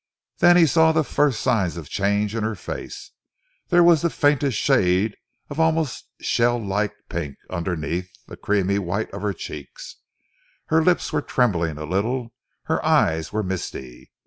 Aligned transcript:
Then 0.39 0.57
he 0.57 0.65
saw 0.65 0.91
the 0.91 1.03
first 1.03 1.41
signs 1.41 1.77
of 1.77 1.87
change 1.87 2.33
in 2.33 2.43
her 2.43 2.55
face. 2.55 3.11
There 3.67 3.83
was 3.83 4.01
the 4.01 4.09
faintest 4.09 4.57
shade 4.57 5.15
of 5.47 5.59
almost 5.59 6.07
shell 6.21 6.57
like 6.57 6.95
pink 7.07 7.37
underneath 7.51 8.09
the 8.25 8.35
creamy 8.35 8.79
white 8.79 9.11
of 9.13 9.21
her 9.21 9.33
cheeks. 9.33 9.97
Her 10.69 10.81
lips 10.83 11.13
were 11.13 11.21
trembling 11.21 11.77
a 11.77 11.85
little, 11.85 12.33
her 12.63 12.83
eyes 12.83 13.31
were 13.31 13.43
misty. 13.43 14.11